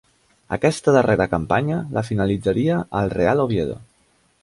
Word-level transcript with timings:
Aquesta 0.55 0.95
darrera 0.95 1.27
campanya 1.35 1.79
la 1.99 2.05
finalitzaria 2.09 2.81
al 3.03 3.15
Real 3.19 3.49
Oviedo. 3.49 3.79